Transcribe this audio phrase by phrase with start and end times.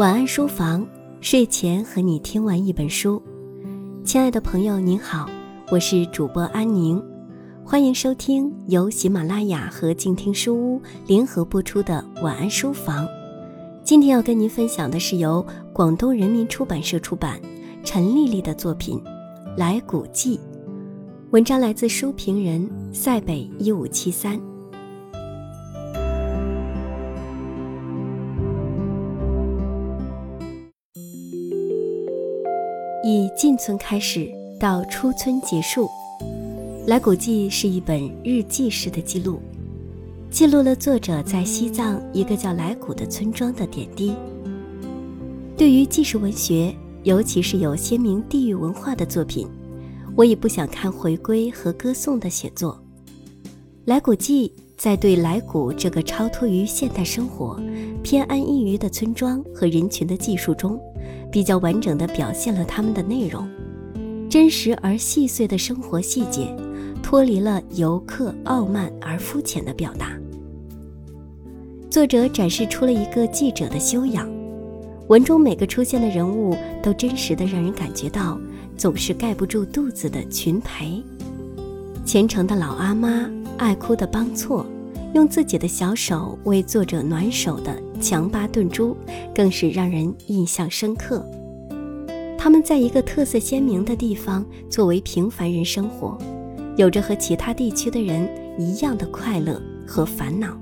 [0.00, 0.86] 晚安书房，
[1.20, 3.22] 睡前和你听完一本书。
[4.02, 5.28] 亲爱的朋友，您好，
[5.70, 7.04] 我是主播安宁，
[7.62, 13.06] 欢迎收听由喜马拉雅和静听书屋联合播出的晚安书房。
[13.84, 17.38] 今天要跟您分享的是由广东人民出版社出版，
[17.84, 18.98] 陈丽丽的作品
[19.58, 20.38] 《来古记》，
[21.30, 24.40] 文章来自书评人塞北一五七三。
[33.10, 35.86] 以进村开始到出村结束，
[36.86, 39.40] 《来古记》是一本日记式的记录，
[40.30, 44.14] 记录了作者在西藏一个叫来古的村庄的点滴。
[45.56, 49.48] 对于纪实文学，尤其是有鲜明地域文化的作品，
[50.14, 52.80] 我也不想看回归和歌颂的写作。
[53.86, 54.48] 《来古记》
[54.80, 57.60] 在对来古这个超脱于现代生活、
[58.02, 60.80] 偏安一隅的村庄和人群的记述中。
[61.30, 63.46] 比较完整地表现了他们的内容，
[64.30, 66.56] 真实而细碎的生活细节，
[67.02, 70.18] 脱离了游客傲慢而肤浅的表达。
[71.90, 74.26] 作者展示出了一个记者的修养，
[75.08, 78.40] 文中每个出现的人物都真实的让人感觉到
[78.78, 81.04] 总是盖不住肚子的群陪。
[82.02, 83.30] 虔诚的老阿妈，
[83.60, 84.64] 爱哭的邦错，
[85.12, 87.76] 用自己的小手为作者暖手的。
[88.00, 88.96] 强巴顿珠
[89.34, 91.22] 更是让人印象深刻。
[92.38, 96.16] 他们在一个特色鲜明的地方作为平凡人生活，
[96.78, 98.26] 有着和其他地区的人
[98.58, 100.56] 一样的快乐和烦恼，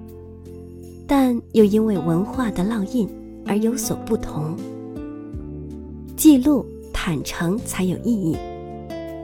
[1.07, 3.09] 但又因为文化的烙印
[3.47, 4.57] 而有所不同。
[6.17, 8.37] 记录坦诚才有意义。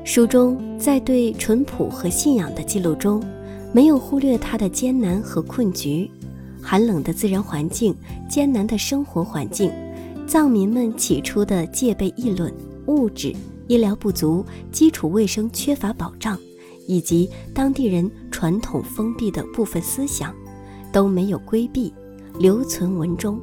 [0.05, 3.21] 书中在对淳朴和信仰的记录中，
[3.75, 6.09] 没有忽略他的艰难和困局。
[6.63, 7.93] 寒冷的自然环境、
[8.31, 9.71] 艰难的生活环境、
[10.29, 12.55] 藏民们起初的戒备议论、
[12.87, 13.35] 物质、
[13.67, 16.39] 医疗不足、基础卫生缺乏保障，
[16.87, 20.33] 以及当地人传统封闭的部分思想，
[20.93, 21.93] 都没有规避，
[22.39, 23.39] 留存文中。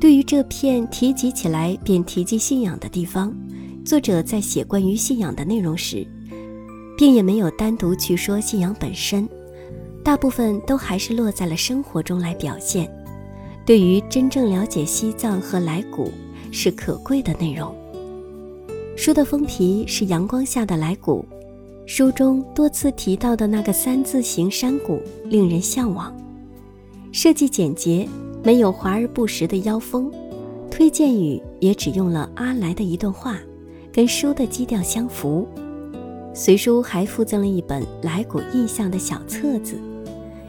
[0.00, 3.32] 对于这片提及起来便提及信仰的地方，
[3.84, 6.06] 作者在写关于信仰的内容时，
[6.98, 9.26] 并也没有单独去说信仰本身。
[10.06, 12.88] 大部分都还是落在了生活中来表现，
[13.64, 16.12] 对于真正了解西藏和来古
[16.52, 17.74] 是可贵的内容。
[18.96, 21.24] 书的封皮是阳光下的来古，
[21.86, 26.16] 书中多次提到的那个三字形山谷令人向往。
[27.10, 28.08] 设计简洁，
[28.44, 30.08] 没有华而不实的妖风。
[30.70, 33.40] 推荐语也只用了阿来的一段话，
[33.92, 35.48] 跟书的基调相符。
[36.32, 39.76] 随书还附赠了一本来古印象的小册子。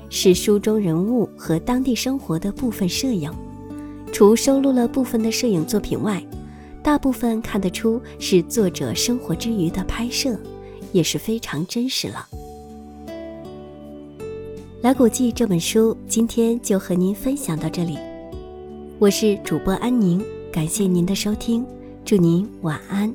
[0.09, 3.31] 是书中人物和当地生活的部分摄影，
[4.12, 6.23] 除收录了部分的摄影作品外，
[6.81, 10.40] 大部分看得出是作者生活之余的拍摄，
[10.91, 12.25] 也是非常真实了。
[14.81, 17.97] 《来古记》这本书今天就和您分享到这里，
[19.00, 21.66] 我是主播安宁，感谢您的收听，
[22.06, 23.13] 祝您晚安。